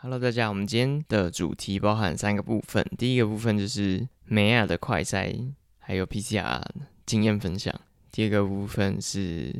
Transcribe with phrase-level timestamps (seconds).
[0.00, 2.88] Hello，大家，我们今天的主题包含三个部分。
[2.96, 6.62] 第一个部分就是美亚的快筛，还有 PCR
[7.04, 7.74] 经验分享。
[8.12, 9.52] 第二个部分是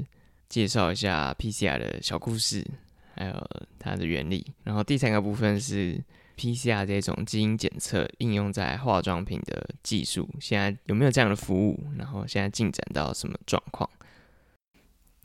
[0.49, 2.65] 介绍一下 PCR 的小故事，
[3.17, 4.47] 还有它的原理。
[4.63, 6.01] 然后第三个部分是
[6.37, 11.83] PCR 这种基因检测应用在化妆品的技术，现在有没有这样的服务？
[11.99, 13.91] 然后现在进展到什么状况？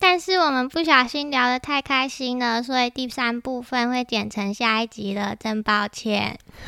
[0.06, 6.38] 但是我们不小心聊得太开心了，所以第三部分会剪成下一集了，真抱歉。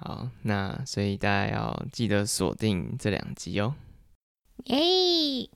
[0.00, 3.76] 好，那所以大家要记得锁定这两集哦。
[4.64, 5.48] 耶！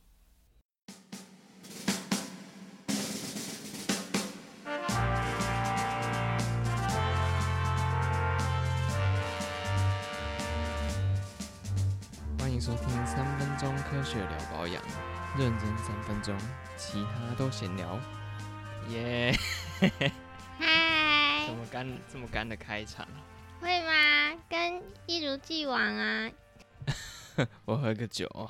[12.54, 14.80] 迎收听三分钟科学聊保养，
[15.36, 16.38] 认真三分钟，
[16.76, 17.98] 其他都闲聊。
[18.90, 19.36] 耶！
[20.56, 23.08] 嗨怎，么干这么干的开场，
[23.60, 24.40] 会吗？
[24.48, 26.30] 跟一如既往啊，
[27.66, 28.48] 我喝个酒哦。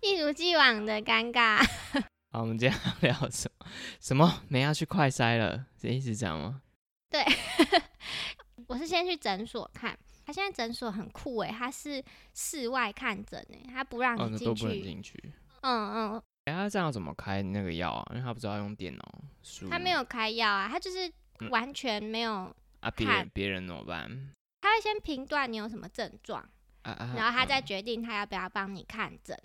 [0.00, 1.64] 一如既往的尴尬。
[2.32, 3.66] 好，我们今天要聊什么？
[4.00, 4.42] 什么？
[4.48, 5.66] 没要去快筛了？
[5.80, 6.60] 是一直这样吗？
[7.08, 7.24] 对，
[8.66, 12.02] 我是先去诊所看，他现在诊所很酷诶，他是
[12.34, 14.82] 室外看诊诶，他不让哦，你进那都不能去。
[14.82, 15.32] 进去。
[15.62, 18.06] 嗯嗯，哎、他这样怎么开那个药啊？
[18.10, 19.68] 因为他不知道用电脑输。
[19.68, 24.08] 他没有开药啊，他就是嗯完全没有，啊，别看人别人怎么办？
[24.60, 26.40] 他会先评断你有什么症状，
[26.82, 29.38] 啊啊，然后他再嗯决定他要不要帮你看诊。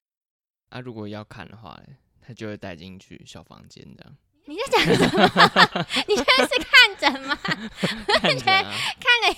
[0.69, 4.15] 啊，如果要看的话嘞，他就会带进去小房间这样。
[4.45, 5.85] 你在讲什么？
[6.07, 7.35] 你现在是看诊吗？
[8.19, 8.71] 看着啊， 看了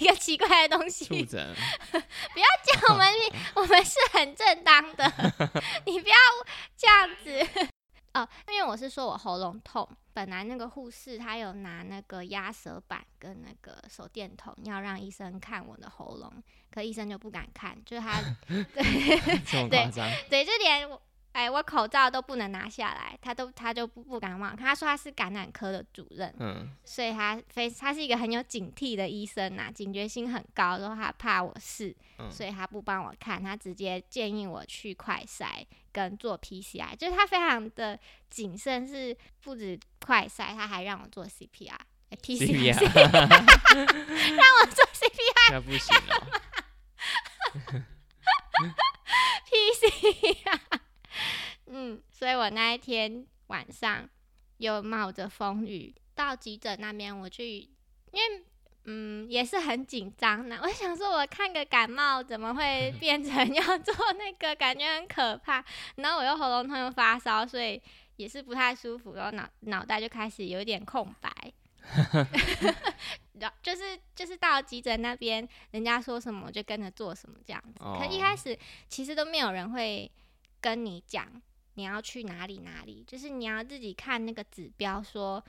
[0.02, 1.06] 一个奇怪的东西。
[1.08, 2.46] 不要。
[2.64, 3.08] 讲我们
[3.56, 5.04] 我们是很正当的，
[5.86, 6.16] 你不要
[6.78, 7.70] 这样子。
[8.14, 16.32] 哦，因为我是说我喉咙痛，本来那个护士他有拿那个压舌板跟那个手电筒，要让医生看我的喉咙，
[16.70, 19.90] 可医生就不敢看，就是他对对？
[20.30, 20.88] 对，就连
[21.34, 37.98] 我哎我口罩都不能拿下来，他都他就不不敢忘，他说他是感染科的主任，嗯，所以他非他是一个很有警惕的医生呐、警觉性很高，然后他怕我是，嗯所以他不帮我看，他直接建议我去快筛跟做 PCR，就是他非常的
[38.30, 41.76] 谨慎，是不止快筛，他还让我做 CPR。
[42.12, 46.28] 哎 PCR，让我做 CPR 那不行哦。
[49.48, 50.60] PCR，
[52.42, 54.10] 我那一天晚上
[54.58, 57.70] 又冒着风雨到急诊那边，我去，因
[58.14, 58.44] 为
[58.86, 60.58] 嗯也是很紧张呢。
[60.66, 65.64] 我想说，我看个感冒怎么会 变成要做那个，感觉很可怕。
[65.98, 67.80] 然后我又喉咙痛又发烧，所以
[68.16, 71.32] 也是不太舒服，然后脑脑袋就开始有一点空白。
[73.40, 77.80] 然后就是就是到急诊那边，人家说什么我就跟着做什么这样子。
[78.00, 80.12] 可一哦开始其实都没有人会
[80.60, 81.28] 跟你讲
[81.76, 85.44] 你要去哪里哪里，就是你要自己看那个指标说。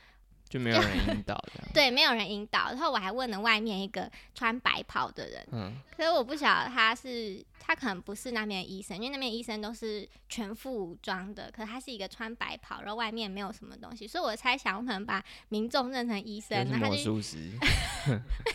[0.52, 1.64] 就没有人引导的。
[1.72, 2.66] 对，没有人引导。
[2.66, 17.22] 然后我还问了外面一个穿白袍的人，嗯，可是我不晓得他是他可能不是那边的医生，因为那边医生都是全副武装的，可是他是一个穿白袍，然后外面没有什么东西，所以我猜想我可能把民众认成医生，就是魔然后他就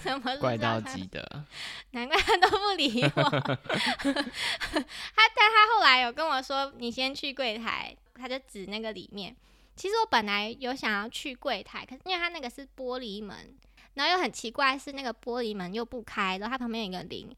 [0.03, 1.45] 什么怪到极的。
[1.91, 3.23] 难怪他都不理我。
[4.03, 9.35] 他但他后来有跟我说，你先去柜台，他就指那个里面。
[9.77, 13.55] 其实我本来有想要去柜台，可是因为它那个是玻璃门，
[13.93, 17.33] 然后又很奇怪是那个玻璃门又不开，然后它旁边有一个铃，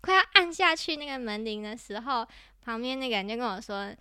[0.00, 2.26] 快要按下去那个门铃的时候，
[2.62, 3.94] 旁边那个人就跟我说。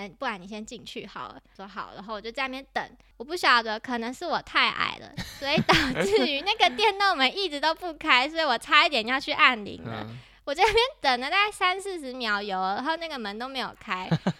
[0.00, 1.42] 嗯，不然你先进去好了。
[1.56, 2.88] 说好，然后我就在那边等。
[3.16, 10.06] 我不晓得，可能是我太矮了，所以导 致于那个电动门一直都不开，所以我差一点要去按铃了。
[10.08, 10.18] 嗯，
[10.48, 14.08] 我在那边等了大概三四十秒有，然后那个门都没有开，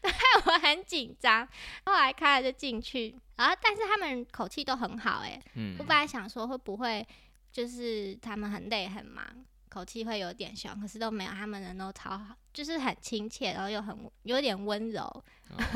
[0.00, 0.12] 害
[0.46, 1.44] 我很紧张。
[1.84, 7.04] 后来开了就进去，然后但是他们口气都很好、欸，嗯我本来想说会不会
[7.50, 9.26] 就是他们很累很忙，
[9.72, 15.02] 口气会有点凶，可是都没有，他们人都超好，就是很亲切，然后又很有点温柔。
[15.02, 15.24] 哦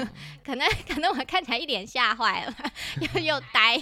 [0.44, 2.54] 可能 可能我看起来一脸吓坏了，
[3.14, 3.78] 又又呆，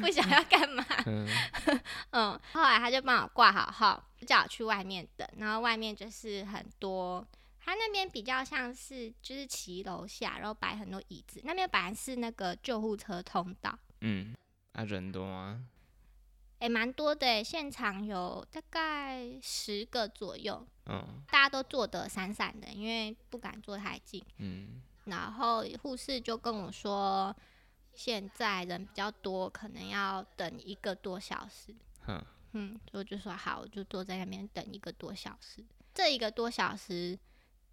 [0.00, 0.84] 不想要干嘛。
[1.06, 1.28] 嗯，
[2.12, 7.26] 嗯，后来他就帮我挂好号，叫我去外面等，然后外面就是很多，
[7.60, 14.34] 他那边比较像是就是骑楼下，然后摆很多椅子，那边本来是那个救护车通道，嗯，
[14.72, 15.62] 啊，人多吗？
[16.64, 24.24] 诶，蛮多的诶，现场有大概十个左右，嗯大家都坐得散散的，因为不敢坐太近。
[24.38, 27.36] 嗯，然后护士就跟我说，
[27.92, 31.74] 现在人比较多，可能要等一个多小时。
[32.06, 35.62] 哼，嗯，所以我就说好，我就坐在那边等一个多小时。
[35.92, 37.18] 这一个多小时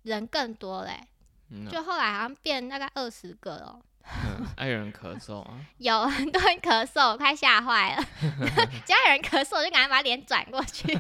[0.02, 1.08] 人更多嘞、
[1.52, 3.82] 嗯就后来好像变大概二十个哦，
[4.26, 8.04] 嗯还有人咳嗽啊， 有很多人咳嗽，我快吓坏了。
[8.86, 10.92] 只要有人咳嗽，我就赶快把脸转过去。
[10.96, 11.00] 我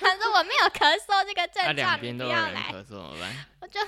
[0.00, 3.46] 想说我没有咳嗽这个症那状，你两边都有不要来，咳嗽怎么办？
[3.60, 3.80] 我就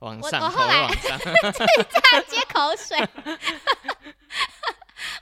[0.00, 2.98] 往上，我我后来往上， 这样接口水。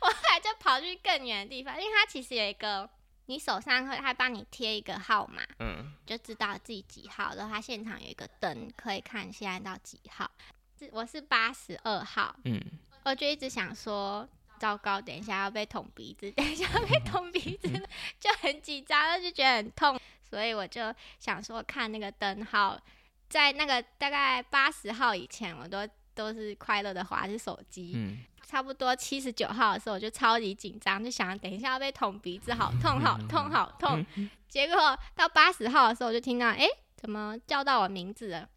[0.01, 2.89] 我后来就跑去更远的地方，因为它其实有一个，
[3.29, 7.35] 你手上会他帮你贴一个号码，嗯，就知道自己几号。
[7.35, 10.31] 然后他现场有一个灯，可以看现在到几号。
[10.79, 12.59] 是我是八十二号，嗯，
[13.05, 14.27] 我就一直想说，
[14.59, 17.69] 糟糕，等一下要被捅鼻子，等一下要被捅鼻子，
[18.19, 22.81] 就很紧张，就觉得很痛，所以我就想说看那个灯号，
[23.29, 27.93] 在那个大概八十号以前，我都都是快乐的划着手机。
[27.95, 34.05] 嗯，差不多七十九号的时候，我就超级紧张，就想等一下要被捅鼻子，好痛，好痛，好痛。
[34.49, 36.67] 结果到八十号的时候，我就听到，哎、
[36.97, 38.49] 怎么叫到我名字了？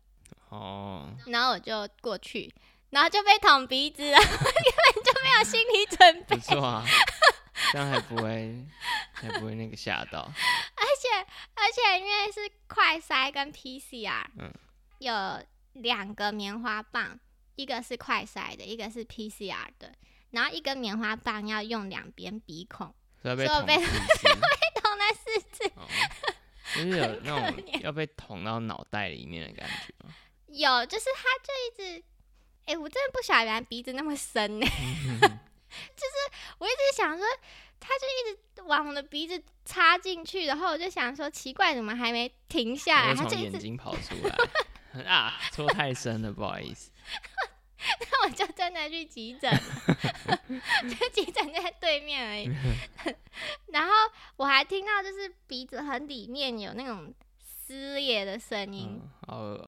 [0.47, 2.53] 哦，然后我就过去，
[2.91, 6.41] 然后就被捅鼻子了， 根本就没有心理准备不。
[6.41, 6.85] 错啊，
[7.73, 8.65] 这样还不会
[9.11, 14.49] 还不会那个吓到，而且而且因为是快筛跟 PCR，嗯
[14.99, 15.13] 有
[15.73, 17.19] 两个棉花棒，
[17.55, 19.93] 一个是快筛的，一个是 PCR 的，
[20.31, 25.71] 然后一根棉花棒要用两边鼻孔，所以被 被捅了四次。
[25.75, 25.87] 哦，
[26.75, 30.13] 就是有那可种要被捅到脑袋里面的感觉吗？
[30.47, 32.03] 有，就是他就一直，
[32.65, 34.65] 哎、我真的不晓得原来鼻子那么深呢。
[34.67, 36.13] 就是
[36.57, 37.25] 我一直想说，
[37.79, 43.15] 他就一直往我的鼻子插进去，然后我就想说，奇怪，怎么还没停下来？
[43.15, 46.91] 他就，眼睛跑出来， 啊，戳太深了，不好意思。
[48.01, 50.39] 那我就真的去急诊了，
[50.89, 52.49] 就急诊就在对面而已。
[53.71, 53.91] 然后
[54.37, 58.99] 我还听到，就是鼻子很里面有那种撕裂的声音。
[59.01, 59.65] 嗯，好恶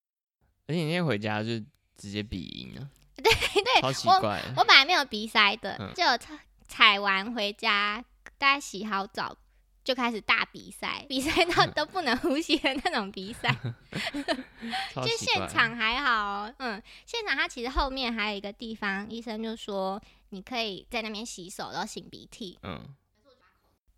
[0.68, 1.60] 而且你那天回家就
[1.98, 4.54] 直接鼻音了， 对对，超奇我怪的。
[4.58, 8.04] 我本来没有鼻塞的，嗯就有采采完回家，
[8.38, 9.36] 大概洗好澡
[9.84, 13.50] 就开始大鼻塞，鼻塞到都不能呼吸的那种鼻塞。
[14.96, 22.58] 就现场还好哦，嗯，现场它其实后面还有一个地方，医生就说你可以在那边洗手，然后擤鼻涕。
[22.64, 22.96] 嗯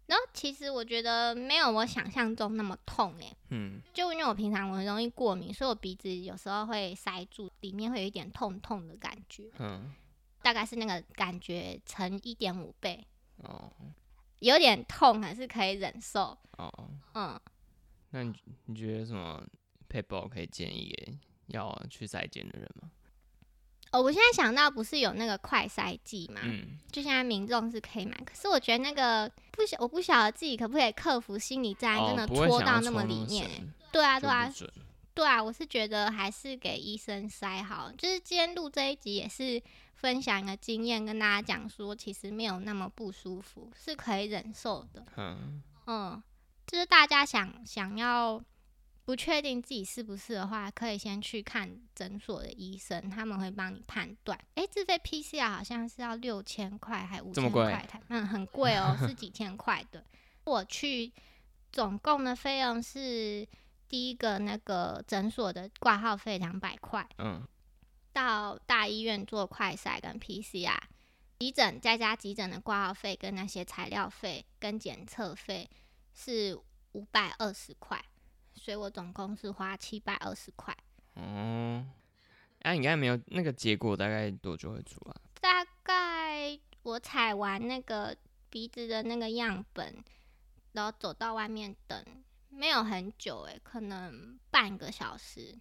[0.08, 9.92] 然后其实我觉得没有我想象中那么痛诶，嗯就因为我平常我很容易过敏，所以我鼻子有时候会塞住，里面会有一点痛痛的感觉，嗯，
[10.44, 13.04] 大概是那个感觉乘一点五倍。
[14.52, 16.38] 哦有点痛，还是可以忍受。
[16.58, 17.40] 哦，嗯，
[18.12, 18.34] 那你
[18.66, 19.44] 你觉得什么
[19.88, 22.90] p a p e 可以建议给要去筛检的人吗？
[23.92, 33.74] 哦，我现在想到不是有那个快筛剂嘛，嗯，就现在民众是可以买，可是我觉得那个不晓我不晓得自己可不可以克服心理障碍，真的戳到那么戳里面、深。
[33.92, 34.54] 对啊，就对啊
[35.14, 37.90] 对啊，我是觉得还是给医生筛好。
[37.98, 39.62] 就是今天录这一集也是
[39.96, 45.04] 分享一个经验，跟大家讲说，其实没有那么不舒服，是可以忍受的。
[45.18, 46.24] 嗯嗯，
[46.68, 48.44] 就是大家想想要
[49.06, 54.40] 不确定自己是不是的话，可以先去看诊所的医生，他们会帮你判断。
[54.56, 60.04] 诶，自费 PCR 好像是要六千块还五千块台，嗯，很贵哦，是几千块的。
[60.44, 61.12] 我去
[61.72, 63.48] 总共的费用是
[63.88, 67.48] 第一个那个诊所的挂号费两百块，嗯
[68.16, 70.80] 到大医院做快筛跟 PCR，
[71.38, 75.70] 急诊再加急诊的挂号费跟那些材料费跟检测费
[76.14, 76.58] 是
[76.94, 78.02] 五百二十块，
[78.54, 80.74] 所以我总共是花七百二十块。
[81.16, 81.86] 哦，
[82.60, 85.16] 哎、你刚才没有那个结果大概多久会出啊？
[85.42, 88.16] 大概我采完那个
[88.50, 90.02] 鼻子的那个样本，
[90.72, 92.02] 然后走到外面等，
[92.48, 95.60] 没有很久诶、可能半个小时，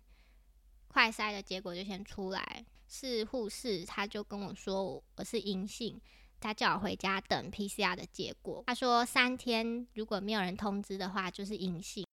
[0.94, 2.64] 快筛的结果就先出来。
[2.86, 6.00] 是护士，他就跟我说我是阴性，
[6.38, 8.62] 他叫我回家等 PCR 的结果。
[8.68, 12.06] 他说三天如果没有人通知的话，就是阴性。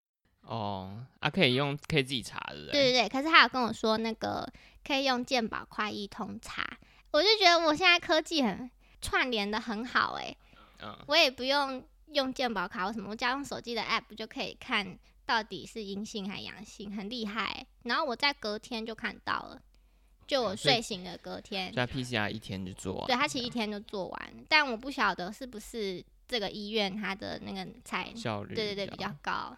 [0.44, 4.50] 哦，啊，可以用，可以自己查，的对对对，可是他有跟我说那个
[4.88, 6.66] 可以用健保快易通查，
[7.12, 8.72] 我就觉得我现在科技很
[9.02, 10.38] 串联的很好诶、
[10.82, 11.84] 嗯，我也不用
[12.14, 14.98] 用健保卡或什么，我只要用手机的 app 就可以看
[15.30, 19.62] 到底是阴性还阳性，很厉害欸、然后我在隔天就看到了，
[20.26, 23.06] 就我睡醒的隔天，所以他 PCR 一天就做完。
[23.06, 29.56] 对他其实一天就做完，但我不晓得是不是这个医院它的那个才效率对对对比较高。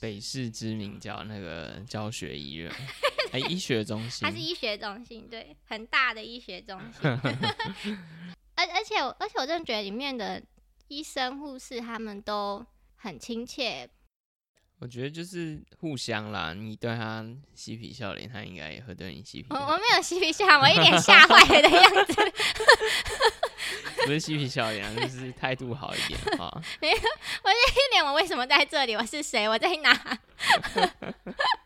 [0.00, 2.72] 北市知名叫那个教学医院，
[3.32, 7.02] 哎、医学中心它是医学中心，对，很大的医学中心。
[8.56, 10.42] 而而且而且我真的觉得里面的
[10.88, 12.64] 医生护士他们都
[12.96, 13.86] 很亲切，
[14.84, 17.24] 我觉得就是互相啦，你对他
[17.54, 19.46] 嬉皮笑脸，他应该也会对你嬉皮。
[19.48, 22.32] 我我没有嬉皮笑脸，我一脸吓坏了的样子。
[24.04, 26.62] 不是嬉皮笑脸啊，就是态度好一点啊。
[26.82, 26.86] 一
[27.92, 28.94] 脸我为什么在这里？
[28.94, 29.48] 我是谁？
[29.48, 29.90] 我在哪？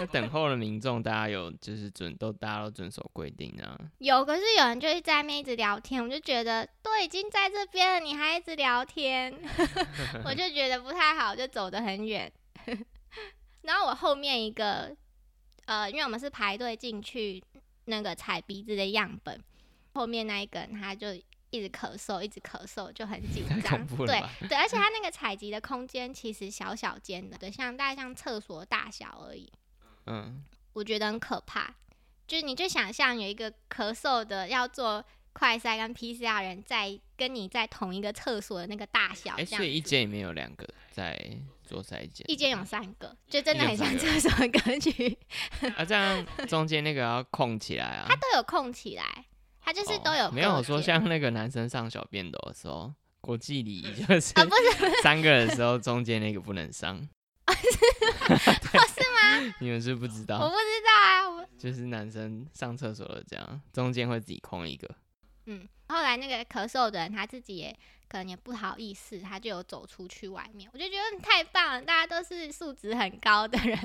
[0.00, 3.78] 那等候的民众，大家有就是准都大家都遵守规定啊。
[3.98, 9.32] 有，可是有人就是在那边一直聊天，我就觉得都已经在这边了，你还一直聊天，
[10.24, 12.32] 我就觉得不太好，就走得很远。
[13.62, 14.96] 然后我后面一个，
[15.66, 17.42] 呃，因为我们是排队进去
[17.86, 19.42] 那个采鼻子的样本，
[19.94, 21.12] 后面那一个人他就
[21.50, 23.86] 一直咳嗽，一直咳嗽，就很紧张。
[24.06, 24.22] 对？
[24.48, 29.50] 对，而且他那个采集的空间其实小小间的，对，像大概像厕所大小而已。
[30.08, 31.74] 嗯，我觉得很可怕。
[32.26, 41.18] 就是你就想象有一个咳嗽的要做快筛跟 PCR 人在跟你在同一个厕所的那个大小，所以一间里面有两个在
[41.64, 45.16] 做筛检，一间有三个，就真的很像厕所格局，
[45.74, 48.06] 啊，这样中间那个要空起来啊。
[48.08, 49.24] 它都有空起来，
[49.60, 57.08] 他就是哦都有、没有说像那个男生上小便斗的时候，国际礼仪 就是啊，不是三个人的时候，中间那个不能上。
[58.78, 59.54] 哦是吗？
[59.60, 64.88] 你们是不知道我，不知道啊，我就是男生上厕所了这样，中间会自己空一个。
[65.46, 67.74] 嗯，后来那个咳嗽的人他自己也
[68.08, 73.78] 可能也不好意思，他就有走出去外面，我就觉得太棒了，大家都是素质很高的人，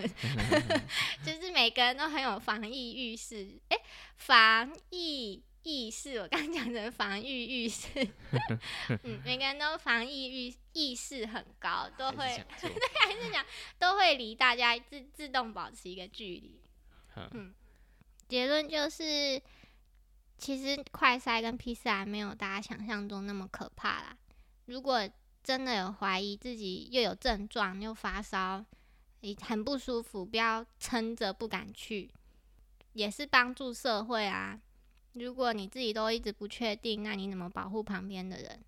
[1.25, 3.77] 就是每个人都很有防疫意识，哎、
[4.17, 7.87] 防疫意识，我刚讲成防御意识，
[9.03, 13.45] 嗯，每个人都防疫意意识很高，都会是讲错还是讲
[13.79, 16.59] 都会离大家自自动保持一个距离。
[17.31, 17.53] 嗯
[18.27, 19.41] 结论就是，
[20.37, 24.17] 其实快筛跟 PCR 没有大家想象中那么可怕啦。
[24.65, 25.07] 如果
[25.43, 28.65] 真的有怀疑自己又有症状又发烧，
[29.19, 32.09] 你很不舒服，不要撑着不敢去，
[32.93, 34.59] 也是帮助社会啊。
[35.13, 38.59] 如果你自己都一直不确定，那你怎么保护旁边的人？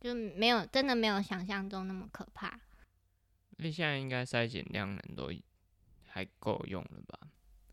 [0.00, 2.58] 就没有真的没有想象中那么可怕。
[3.58, 5.30] 那现在应该筛检量能都
[6.06, 7.18] 还够用了吧？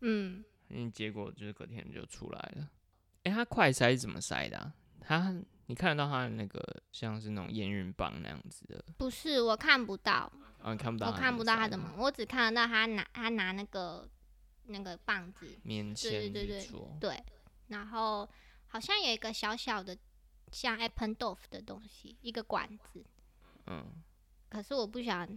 [0.02, 2.70] 嗯，因为结果就是隔天就出来了。
[3.24, 4.74] 哎、他快筛是怎么筛的、啊？
[5.00, 5.34] 他
[5.66, 6.62] 你看得到他的那个
[6.92, 14.06] 像是那种验孕棒那样子的，不是，我看不到，哦，你看不到，我看不到他怎么，我只看得到他拿他拿那个
[14.66, 16.96] 那个棒子，棉对签对对去戳。
[17.00, 17.22] 对，
[17.68, 18.28] 然后
[18.66, 19.96] 好像有一个小小的
[20.52, 23.04] 像 Apple o f 的东西，一个管子，
[23.66, 23.84] 嗯，
[24.48, 25.32] 可是我不晓得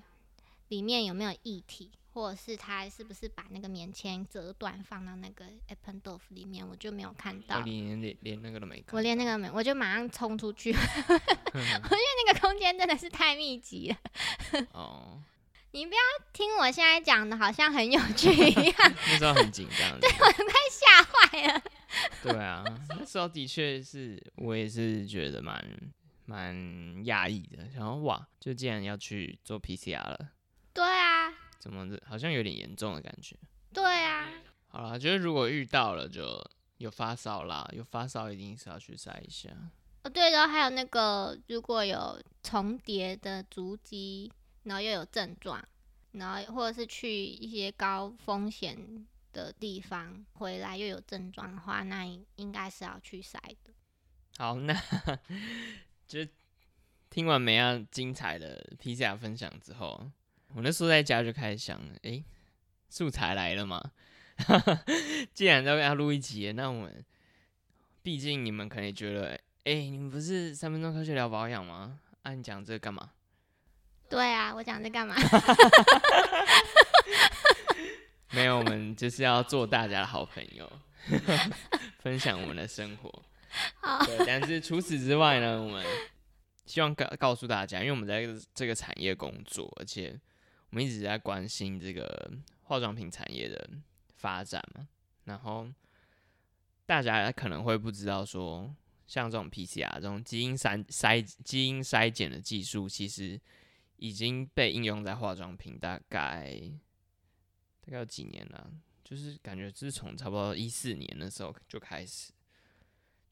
[0.70, 7.60] 里面有没有液体，或者是他是不是把那个棉签折断放到那个 Apple o f 里面，我就没有看我到。
[7.60, 8.96] 连连连那个都没看。
[8.96, 13.98] 我连那个没，我就马上冲出去， 因为那个空间真的是太密集了。
[14.72, 15.22] 哦，
[15.72, 16.00] 你不要
[16.32, 18.76] 听我现在讲的，好像很有趣一样，
[19.08, 20.00] 那时候很紧张。
[20.00, 20.34] 对快
[20.70, 21.62] 吓坏了。
[22.24, 25.64] 对啊，那时候的确是我也是觉得蛮
[26.26, 26.56] 蛮
[27.06, 30.32] 讶异的，想说哇，就既然要去做 PCR 了，
[30.74, 33.36] 对啊，怎么的好像有点严重的感觉。
[33.74, 34.30] 对啊，
[34.68, 36.42] 好了，就是如果遇到了就
[36.78, 39.50] 有发烧啦，有发烧一定是要去筛一下。
[40.04, 44.32] 哦对，然后还有那个，如果有重叠的足迹，
[44.64, 45.64] 然后又有症状，
[46.14, 53.74] 然后或者是去一些高风险的地方回来又有症状的话，那应应该是要去筛的。
[54.38, 54.74] 好，那
[56.08, 56.26] 就
[57.10, 60.10] 听完梅亚精彩的 PCR 分享之后，
[60.56, 62.24] 我那时候在家就开始想，诶，
[62.90, 63.92] 素材来了嘛？
[65.34, 67.06] 既然都要录一集，那我们
[68.02, 72.00] 毕竟你们可能觉得，诶，你们不是三分钟科学聊保养吗？
[72.24, 73.12] 啊，你讲这干嘛？
[74.10, 75.16] 对啊，我讲这干嘛？
[78.32, 80.72] 没有，我们就是要做大家的好朋友，
[82.00, 83.24] 分享我们的生活。
[83.82, 85.86] 好，对，但是除此之外呢，我们
[86.66, 90.18] 希望告告诉大家，因为我们在这个这个产业工作，而且
[90.70, 92.32] 我们一直在关心这个
[92.64, 93.70] 化妆品产业的
[94.16, 94.88] 发展嘛。
[95.26, 95.68] 然后
[96.86, 98.74] 大家可能会不知道说，
[99.06, 103.38] 像这种 PCR 这种基因筛筛基因筛检的技术，其实
[103.98, 106.58] 已经被应用在化妆品大概
[107.82, 108.72] 大概有几年了，
[109.04, 112.32] 就是感觉自从差不多一四年的时候就开始。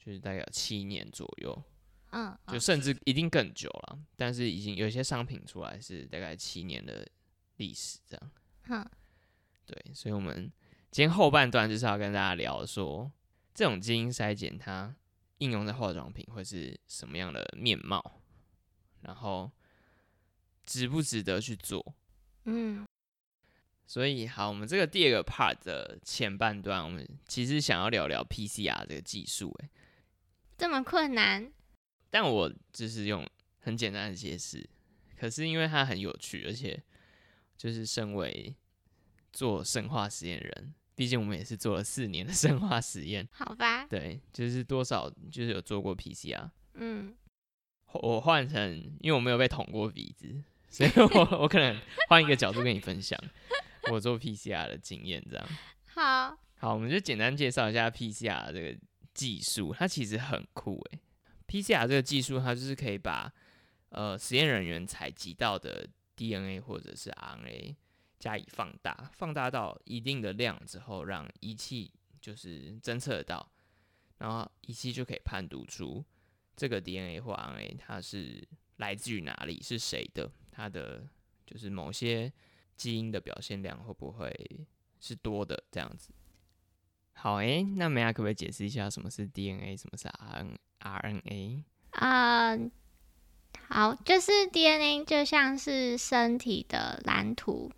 [0.02, 1.64] 就是大概有七年左右，
[2.12, 4.00] 嗯，就甚至一定更久了。
[4.16, 7.06] 但是已经有一些商品出来是大概七年的
[7.58, 8.32] 历史这样。
[8.64, 8.90] 哼，
[9.66, 10.50] 对，所以我们
[10.90, 13.12] 今天后半段就是要跟大家聊说，
[13.54, 14.96] 这种基因筛检它
[15.40, 18.22] 应用在化妆品会是什么样的面貌，
[19.02, 19.52] 然后
[20.64, 21.94] 值不值得去做。
[22.46, 22.88] 嗯，
[23.90, 29.70] 所以好，我们这个第二个 part 的前半段，我们其实想要聊聊 PCR 这个技术，哎，
[30.56, 31.52] 这么困难，
[32.12, 33.28] 但我就是用
[33.58, 34.64] 很简单的解释，
[35.18, 36.80] 可是因为它很有趣，而且
[37.58, 38.56] 就是身为
[39.34, 43.88] 做生化实验人，毕竟我们也是做了四年的 生化实验，好吧？
[43.88, 46.48] 对，就是多少就是有做过 PCR。
[46.76, 47.16] 嗯，
[47.94, 53.20] 我换成，因为我没有被捅过鼻子，所以我我可能换一个角度跟你分享
[53.92, 55.48] 我做 PCR 的经验，这样。
[55.86, 58.78] 好，好，我们就简单介绍一下 PCR 这个
[59.14, 61.00] 技术，它其实很酷诶。
[61.48, 63.32] PCR 这个技术，它就是可以把
[63.90, 67.76] 呃实验人员采集到的 DNA 或者是 RNA
[68.20, 71.92] 加以放大，放大到一定的量之后，让仪器
[72.22, 73.52] 就是侦测得到，
[74.20, 76.06] 然后仪器就可以判读出
[76.56, 81.08] 这个 DNA 或 RNA 它是来自于哪里，是谁的，它的
[81.48, 82.32] 就是某些
[82.80, 84.34] 基因的表现量会不会
[85.02, 86.10] 是多的这样子。
[87.12, 91.64] 好诶，那梅亚可不可以解释一下什么是 DNA，什么是 RN RNA？
[91.90, 92.58] 啊、
[93.68, 97.70] 好，就是 DNA 就像是身体的蓝图，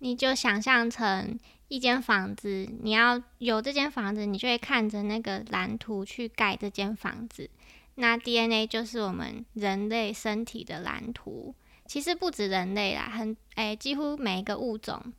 [0.00, 7.48] 你就想象成一间房子，你要有这间房子，你就会看着那个蓝图去盖这间房子。
[7.94, 11.54] 那 DNA 就是我们人类身体的蓝图，
[11.92, 15.12] 其实不止人类啦，很诶、几乎每一个物种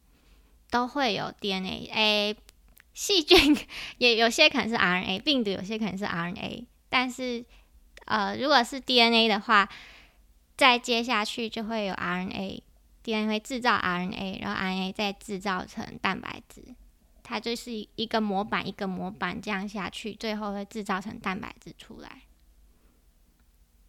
[0.72, 1.88] 都会有 DNA。
[1.94, 2.36] 诶、
[2.96, 3.56] 细菌
[4.00, 7.46] 也有些可能是 RNA，病毒有些可能是 RNA，但是
[8.06, 9.70] 呃，如果是 DNA 的话，
[10.58, 16.66] 再接下去就会有 RNA，DNA 会制造 RNA，然后 RNA 再制造成蛋白质，
[17.22, 22.24] 它就是一一个模板一个模板这样下去，最后会制造成蛋白质出来。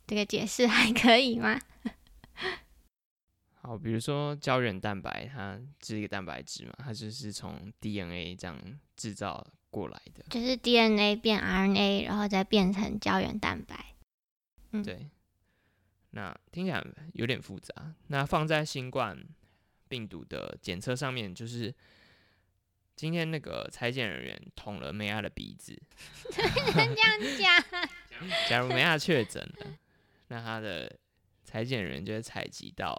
[0.07, 1.59] 这个解释还可以吗？
[3.67, 8.61] 好，比如说胶原蛋白，它是一个蛋白质嘛，它就是从 DNA 这样
[8.95, 10.23] 制造过来的。
[10.29, 13.95] 就是 DNA 变 RNA，然后再变成胶原蛋白。
[14.73, 15.09] 嗯对，
[16.11, 17.95] 那听起来有点复杂。
[18.09, 19.19] 那放在新冠
[19.89, 21.75] 病毒的检测上面，就是
[22.95, 25.81] 今天那个裁剪人员捅了梅亚的鼻子，
[26.31, 26.95] 这样
[27.39, 27.89] 讲，
[28.47, 29.79] 假如梅亚确诊了，
[30.29, 30.95] 那他的
[31.45, 32.95] 裁剪人员就会采集到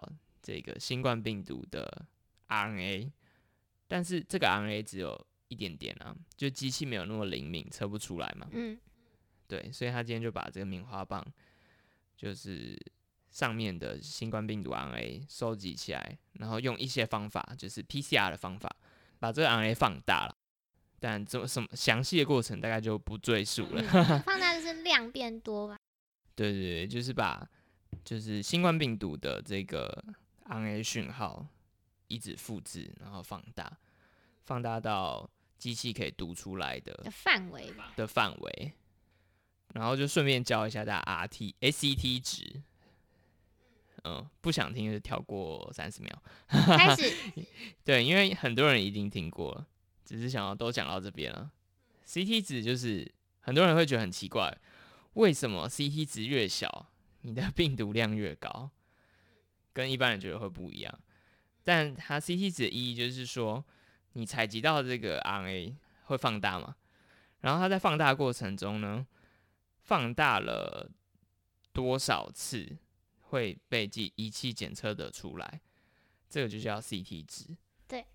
[0.46, 2.06] 这个新冠病毒的
[2.46, 3.10] RNA，
[3.88, 8.46] 但是这个 RNA 只有一点点啊，就机器没有那么灵敏，测不出来嘛。
[8.52, 8.78] 嗯
[9.48, 11.24] 对，所以他今天就把这个棉花棒，
[12.16, 12.78] 就是
[13.28, 18.70] 上面的新冠病毒 RNA 收集起来，然后用一些方法，就是 PCR 的方法，
[19.18, 20.36] 把这个 RNA 放大了。
[21.00, 23.82] 但这么什么详细的过程大概就不赘述了。
[23.82, 25.76] 嗯 放大就是量变多吧？
[26.36, 27.44] 对对对，就是把
[28.04, 30.04] 就是新冠病毒的这个
[30.48, 31.46] RNA 讯号
[32.08, 33.78] 一直复制，然后放大，
[34.44, 35.28] 放大到
[35.58, 37.92] 机器可以读出来的的范围吧。
[37.96, 38.72] 的范围，
[39.74, 42.62] 然后就顺便教一下大家 RT、ACT 值。
[44.04, 46.22] 嗯，不想听就跳过三十秒。
[46.46, 47.12] 开始，
[47.82, 49.66] 对，因为很多人一定听过了，
[50.04, 51.50] 只是想要都讲到这边了。
[52.06, 54.56] CT 值就是很多人会觉得很奇怪，
[55.14, 56.86] 为什么 CT 值越小，
[57.22, 58.70] 你的病毒量越高？
[59.76, 60.98] 跟一般人觉得会不一样。
[61.62, 63.62] 但它 CT 值的意义就是说，
[64.14, 66.76] 你采集到这个 RNA 会放大嘛，
[67.40, 69.06] 然后它在放大过程中呢，
[69.82, 70.90] 放大了
[71.74, 72.78] 多少次
[73.20, 75.60] 会被机仪器检测得出来，
[76.30, 77.54] 这个就叫 CT 值。
[77.86, 78.06] 对，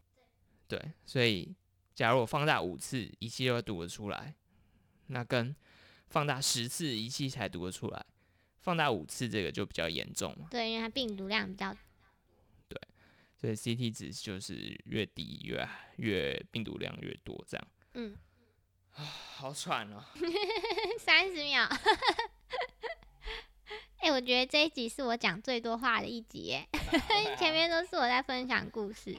[0.68, 1.56] 对，所以
[1.94, 4.34] 假如我放大五次，仪器就会读得出来，
[5.08, 5.56] 那跟
[6.08, 8.06] 放大十次仪器才读得出来，
[8.62, 10.48] 放大五次这个就比较严重嘛。
[10.50, 11.76] 对，因为它病毒量比较
[12.68, 12.80] 对
[13.36, 17.68] 所以 CT 值就是越低越越病毒量越多这样。
[17.96, 18.16] 嗯，
[18.92, 20.04] 好喘哦。
[21.00, 21.68] 三十秒。
[23.98, 26.68] 哎、我觉得这一集是我讲最多话的一集耶
[27.38, 29.16] 前面都是我在分享故事。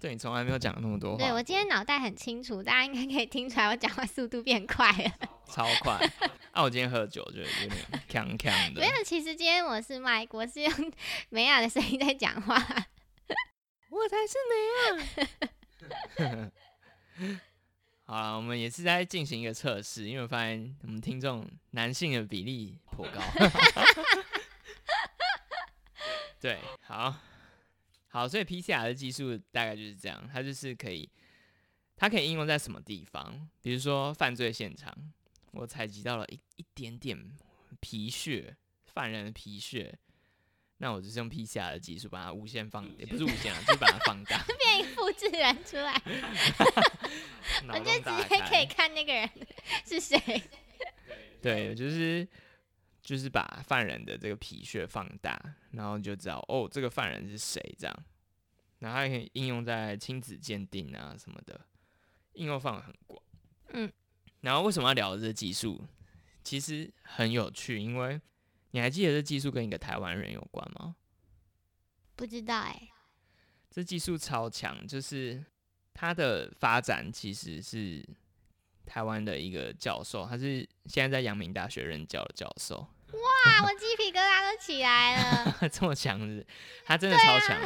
[0.00, 5.35] 对你从来没有讲那么多话，对我今天脑袋很清楚，大家应该可以听出来我讲话速度变快了。
[5.48, 5.94] 超快。
[6.52, 7.70] 啊，我今天喝酒就有点
[8.08, 8.86] 锵锵的没。
[8.86, 10.92] 有，其实今天我是麦，我是用
[11.28, 12.56] 美雅的声音在讲话。
[13.88, 14.36] 我才是
[16.18, 16.50] 美啊！
[18.04, 23.20] 好了，我们也是在进行一个测试，因为我发现我们听众男性的比例颇高。
[26.40, 27.14] 对，好，
[28.08, 31.10] 好，所以 PCR 的技术大概就是这样，它就是可以，
[31.96, 33.48] 它可以应用在什么地方？
[33.62, 34.94] 比如说犯罪现场，
[35.56, 37.18] 我采集到了一一点点
[37.80, 39.98] 皮屑，犯人的皮屑。
[40.78, 45.94] 那我就是用 PCR 的技术把它无限放，也不是无限啊，就是把它放大， 变一复制人出来，
[47.62, 48.66] 我脑就直接可以。
[48.66, 49.30] 看那个人
[49.86, 50.18] 是谁。
[51.40, 52.28] 对，就是
[53.00, 55.40] 就是把犯人的这个皮屑放大，
[55.70, 58.04] 然后就知道哦，这个犯人是谁这样。
[58.80, 61.58] 然后还可以应用在亲子鉴定啊什么的，
[62.34, 63.22] 应用范围很广。
[63.68, 63.90] 嗯，
[64.46, 65.84] 然后为什么要聊这个技术？
[66.44, 68.20] 其实很有趣，因为
[68.70, 70.94] 你还记得这技术跟一个台湾人有关吗？
[72.14, 72.88] 不知道哎、
[73.68, 75.44] 这技术超强，就是
[75.92, 78.08] 它的发展其实是
[78.86, 85.56] 台湾的一个教授，他是现在在阳明大学任教的教授，哇，我鸡皮疙瘩都起来了。
[85.68, 86.46] 这么强是，
[86.84, 87.60] 他真的超强。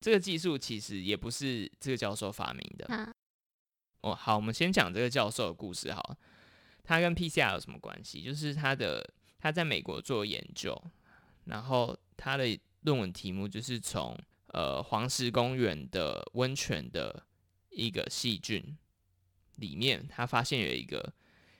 [0.00, 2.86] 这个技术其实也不是这个教授发明的。
[2.88, 3.14] 嗯
[4.06, 6.16] 哦，好，我们先讲这个教授的故事好了。
[6.84, 8.22] 他跟 PCR 有什么关系？
[8.22, 9.04] 就是他的
[9.40, 10.80] 他在美国做研究，
[11.46, 14.16] 然后他的论文题目就是从
[14.52, 17.24] 呃黄石公园的温泉的
[17.70, 18.78] 一个细菌
[19.56, 21.12] 里面，他发现有一个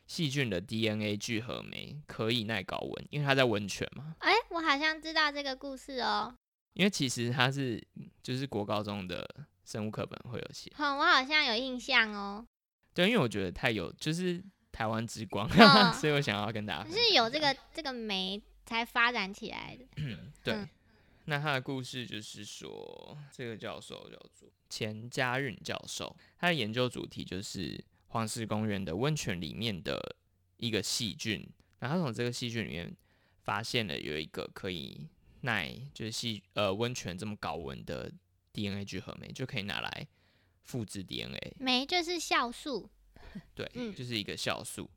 [0.06, 4.14] 细菌的 DNA 聚合酶可以耐高温，因为它在温泉嘛。
[4.20, 6.32] 哎、我好像知道这个故事哦。
[6.74, 7.84] 因为其实它是
[8.22, 9.28] 就是国高中的
[9.66, 12.46] 生物课本会有写，哼，我好像有印象哦。
[12.94, 19.84] 对，因为我觉得太有就是台湾之光，嗯 所以我想要跟大家是有这个这个酶才发展起来的。
[20.42, 20.54] 对。
[20.54, 20.68] 嗯
[21.28, 30.14] 那他的故事就是说，这个教授叫做钱家运教授，他的研究主题就是黄石公园的温泉里面的
[30.58, 31.44] 一个细菌，
[31.80, 32.96] 然后他从这个细菌里面
[33.42, 35.08] 发现了有一个可以
[35.40, 38.08] 耐就是细呃温泉这么高温的
[38.56, 40.08] DNA 聚合酶，就可以拿来
[40.62, 41.54] 复制 DNA。
[41.60, 42.88] 酶就是酵素。
[43.54, 44.90] 对，嗯就是一个酵素。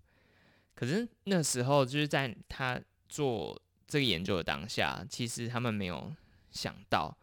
[0.74, 6.16] 可是那时候就是在他做这个研究的当下，其实他们没有
[6.52, 7.18] 想到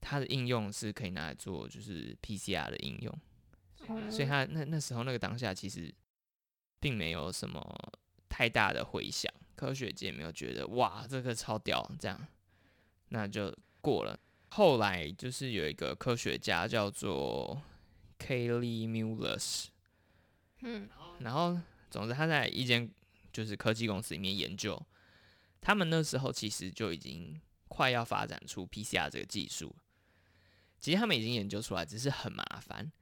[0.00, 5.94] 它的应用是可以拿来做就是 PCR 的应用，所以他那那时候那个当下其实
[6.80, 7.92] 并没有什么
[8.28, 12.26] 太大的回响，科学界没有觉得哇这个超屌这样，
[13.10, 14.18] 那就过了。
[14.54, 17.60] 后来就是有一个科学家叫做
[18.20, 19.66] Kaylee Mullers，
[20.60, 20.88] 嗯
[21.18, 21.58] 然后
[21.90, 22.88] 总之他在一间
[23.32, 24.80] 就是科技公司里面研究，
[25.60, 29.74] 他们那时候其实就已经快要发展出 PCR 这个技术。
[30.78, 32.92] 其实他们已经研究出来，只是很麻烦，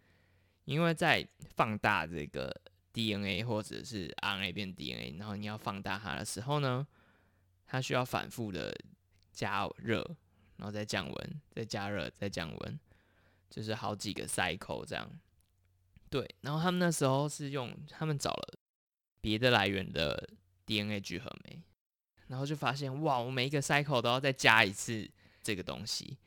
[0.64, 2.62] 因为在放大这个
[2.94, 6.86] DNA 或者是 RNA 变 DNA，然后你要放大它的时候呢，
[7.66, 8.74] 它需要反复的
[9.32, 10.16] 加热，
[10.56, 12.80] 然后再降温，再加热，再降温，
[13.50, 15.10] 就是好几个 cycle 这样。
[16.08, 18.58] 对，然后他们那时候是用他们找了
[19.20, 20.28] 别的来源的
[20.66, 21.62] DNA 聚合酶，
[22.26, 25.10] 然后就发现哇，我每一个 cycle 都要再加一次
[25.42, 26.18] 这个东西，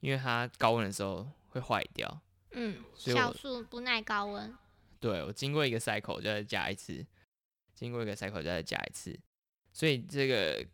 [0.00, 2.20] 因为它高温的时候会坏掉。
[2.52, 4.52] 嗯，酵素不耐高温。
[4.98, 7.06] 对我经过一个 cycle 就再加一次，
[7.74, 9.18] 经过一个 cycle 就再加一次，
[9.72, 10.66] 所以这个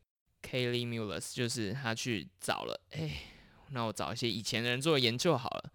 [0.47, 3.11] Kaylee Mullers 就是他去找了，哎、
[3.71, 5.73] 那我找一些以前的人做的研究好了，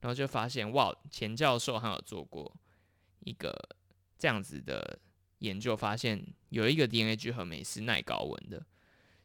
[0.00, 2.50] 然后就发现哇，钱教授他有做过
[3.20, 3.54] 一个
[4.18, 4.98] 这样子的
[5.40, 8.64] 研究，发现有一个 DNA 聚合酶是耐高温的，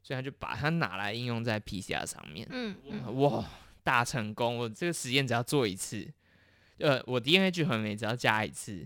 [0.04, 2.46] 所以他就把它拿来应用在 PCR 上面。
[3.16, 3.46] 哇，
[3.84, 4.58] 大成功！
[4.58, 6.12] 我这个实验只要做一次，
[6.80, 8.86] 呃，我 DNA 聚合酶只要加一次，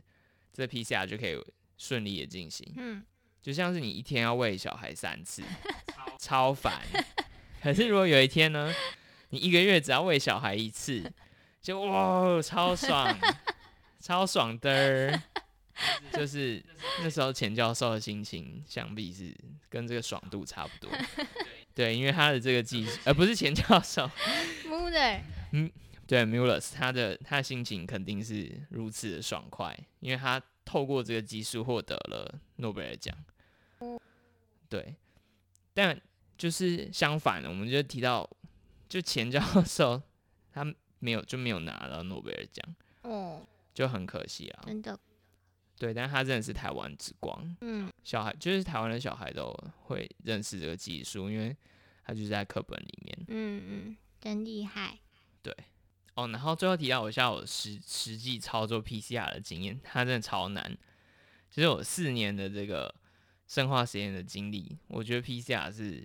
[0.52, 1.36] 这 PCR 就可以
[1.78, 2.71] 顺利的进行。
[2.78, 3.04] 嗯，
[3.43, 5.43] 就像是你一天要喂小孩三次，
[6.17, 6.82] 超烦。
[7.62, 8.73] 可是如果有一天呢，
[9.29, 11.12] 你一个月只要喂小孩一次，
[11.62, 13.15] 就哇，超爽，
[13.99, 15.21] 超爽的。
[16.13, 16.63] 就是
[17.01, 19.36] 那时候钱教授的心情，想必是
[19.69, 20.89] 跟这个爽度差不多。
[21.73, 24.10] 对，因为他的这个技术，而、不是钱教授，
[24.69, 25.19] Muller，
[26.06, 33.13] 对 Mullers，他的他的心情肯定是如此的爽快，因为他透过这个技术获得了诺贝尔奖。
[34.73, 34.95] 对，
[35.71, 36.01] 但
[36.36, 38.27] 就是相反的，我们就提到，
[38.89, 40.01] 就钱教授
[40.51, 40.65] 他
[40.97, 44.63] 没有就没有拿到诺贝尔奖，哦，就很可惜啊。
[44.65, 44.99] 真的，
[45.77, 51.55] 对，但他真的是台湾之光，嗯小孩就是台湾的小孩都会认识这个技术，因为
[52.03, 53.25] 他就是在课本里面。
[53.27, 54.97] 嗯嗯，真厉害。
[55.43, 55.55] 对
[56.15, 60.75] 哦，然后最后提到我一下我实实际操作 PCR 的经验，它真的超难。
[61.51, 62.91] 其实我四年的这个
[63.53, 66.03] 生化实验的经历，我觉得 PCR 是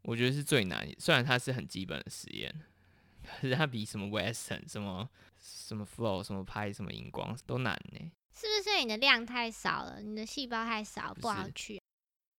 [0.00, 2.50] 我觉得是最难，虽然它是很基本的实验，
[3.22, 5.06] 可是它比什么 Western、什么
[5.38, 8.10] 什么 Flow、什么拍、什么荧光都难呢。
[8.32, 11.78] 是不是你的量太少了，你的细胞太少，不不好是取？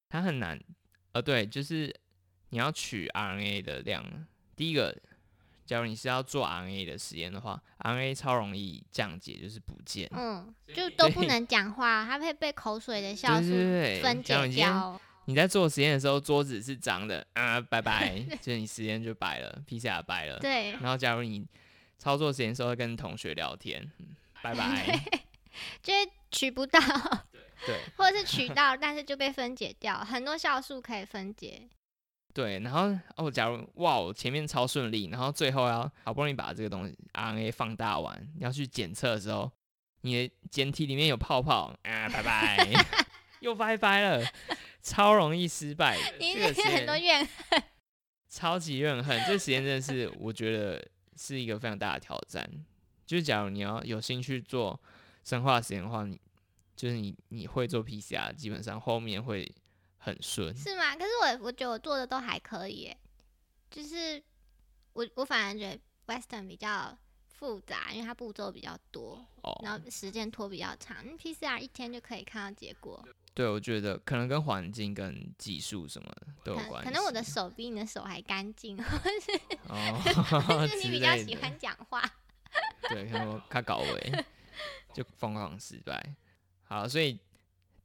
[0.10, 0.60] 它很难，
[1.12, 1.96] 呃，对，就是
[2.50, 4.28] 你要取 RNA 的量。
[4.56, 5.00] 第一个，
[5.66, 10.10] 假如你是要做 RNA 的实验的话，RNA 超容易降解，就是不见。
[10.14, 15.00] 嗯，就都不能讲话，它会被口水的酵素，分解掉。
[15.28, 20.38] 你在做实验的时候，桌子是脏的，啊，拜拜，就是你实验就白了，PCR 白了。
[20.42, 21.44] 对，然后，假如你
[21.98, 25.00] 操作实验的时候会跟同学聊天，嗯拜拜。
[25.82, 26.80] 就是取不到，
[27.66, 29.98] 对或者是取到，但是就被分解掉。
[29.98, 31.68] 很多酵素可以分解。
[32.36, 39.50] 对，然后哦，假如哇，我前面超顺利，然后最后要好不容易把这个东西 RNA 放大完，要去检测的时候，
[40.02, 42.70] 你的简体里面有泡泡，啊，拜拜，
[43.40, 44.26] 又拜拜了，
[44.82, 46.04] 超容易失败的。
[46.20, 47.64] 你这个实很多怨恨
[48.28, 52.46] 超级怨恨，这个实验真的是我觉得是一个非常大的挑战。
[53.06, 54.78] 就是假如你要有兴趣做
[55.24, 56.20] 生化实验的话，你
[56.76, 59.50] 就是你你会做 PCR，基本上后面会
[60.06, 60.56] 很顺。
[60.56, 60.96] 是吗？
[60.96, 62.98] 可是我我觉得我做的都还可以耶，
[63.72, 64.22] 就是
[64.94, 65.80] 我我反而觉得
[66.14, 66.96] Western 比较
[67.28, 69.26] 复杂，因为它步骤比较多，
[69.64, 70.98] 然哦，后时间拖比较长。
[71.04, 76.10] 嗯 PCR 一天就可以看到结果，对，我觉得可能跟环境跟技术什么
[76.44, 76.90] 都有关系。
[76.90, 78.78] 可能我的手比你的手还干净，
[79.68, 80.02] 哦，
[80.70, 82.02] 就是你比较喜欢讲话。
[82.90, 84.26] 对，可能我看搞尾
[84.94, 86.16] 就疯狂失败。
[86.64, 87.20] 好，所以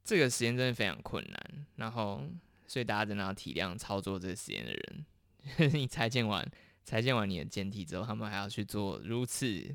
[0.04, 2.22] 这个实验真的非常困难，然后
[2.66, 5.06] 所以大家真的要体谅操作这个实验的人。
[5.72, 6.46] 你裁剪完
[6.84, 9.74] 裁剪完你的简体之后，他们还要去做如此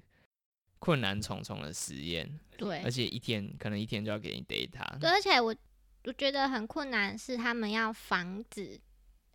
[0.77, 4.99] 困难重重的实验，对而且一天可能一天就要给你 data。
[4.99, 5.55] 对，而且我
[6.03, 8.79] 我觉得很困难是他们要防止，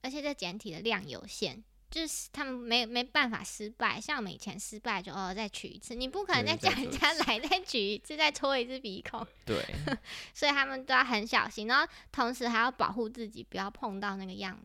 [0.02, 4.00] 而且这简体的量有限，就是他们没没办法失败。
[4.00, 9.56] 像我们以前失败就哦再取一次，你不可能再叫人家来再取一次，再戳一次鼻孔，对，
[10.32, 14.58] 所以他们都要很小心，然后同时还要保护自己，不要碰到那个样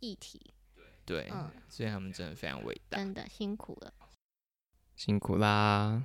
[0.00, 0.52] 议题。
[1.04, 2.98] 对，嗯，所以他们真的非常伟大。
[2.98, 3.92] 真的辛苦了。
[4.94, 6.02] 辛苦啦！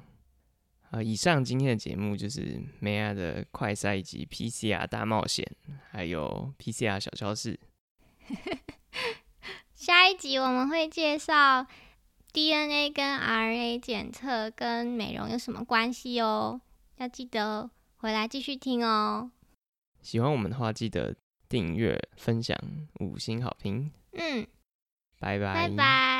[0.90, 5.46] 好，以上今天的节目就是梅亚的快赛以及 PCR 大冒险，
[5.92, 7.60] 还有 PCR 小教室。
[9.88, 11.65] 下一集我们会介绍
[12.34, 16.60] DNA 跟 RNA 检测跟美容有什么关系哦，
[16.97, 19.32] 要记得回来继续听哦。
[20.02, 21.15] 喜欢我们的话，记得
[21.47, 22.58] 订阅、分享、
[23.00, 24.45] 五星好评，嗯，
[25.21, 26.16] 拜拜，拜拜。